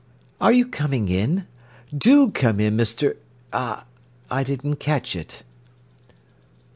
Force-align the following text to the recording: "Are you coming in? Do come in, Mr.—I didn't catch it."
"Are 0.41 0.51
you 0.51 0.65
coming 0.65 1.09
in? 1.09 1.45
Do 1.95 2.31
come 2.31 2.59
in, 2.59 2.75
Mr.—I 2.75 3.85
didn't 4.43 4.77
catch 4.77 5.15
it." 5.15 5.43